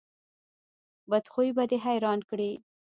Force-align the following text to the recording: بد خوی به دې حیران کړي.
بد 1.11 1.25
خوی 1.33 1.49
به 1.55 1.63
دې 1.69 1.77
حیران 1.85 2.19
کړي. 2.29 2.51